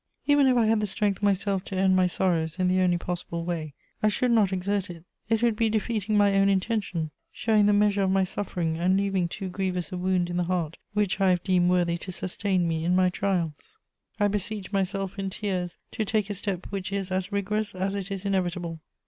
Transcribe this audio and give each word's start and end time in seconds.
"Even 0.25 0.47
if 0.47 0.57
I 0.57 0.65
had 0.65 0.79
the 0.79 0.87
strength 0.87 1.21
myself 1.21 1.63
to 1.65 1.75
end 1.75 1.95
my 1.95 2.07
sorrows 2.07 2.57
in 2.57 2.67
the 2.67 2.79
only 2.79 2.97
possible 2.97 3.45
way, 3.45 3.75
I 4.01 4.09
should 4.09 4.31
not 4.31 4.51
exert 4.51 4.89
it: 4.89 5.03
it 5.29 5.43
would 5.43 5.55
be 5.55 5.69
defeating 5.69 6.17
my 6.17 6.33
own 6.37 6.49
intention, 6.49 7.11
showing 7.31 7.67
the 7.67 7.73
measure 7.73 8.01
of 8.01 8.09
my 8.09 8.23
suffering, 8.23 8.77
and 8.79 8.97
leaving 8.97 9.27
too 9.27 9.47
grievous 9.47 9.91
a 9.91 9.97
wound 9.99 10.31
in 10.31 10.37
the 10.37 10.45
heart 10.47 10.77
which 10.93 11.21
I 11.21 11.29
have 11.29 11.43
deemed 11.43 11.69
worthy 11.69 11.99
to 11.99 12.11
sustain 12.11 12.67
me 12.67 12.83
in 12.83 12.95
my 12.95 13.11
trials. 13.11 13.77
"I 14.19 14.27
'beseech 14.27 14.71
myself 14.71 15.19
in 15.19 15.29
tears' 15.29 15.77
to 15.91 16.03
take 16.03 16.31
a 16.31 16.33
step 16.33 16.65
which 16.71 16.91
is 16.91 17.11
as 17.11 17.31
rigorous 17.31 17.75
as 17.75 17.93
it 17.93 18.09
is 18.09 18.25
inevitable. 18.25 18.79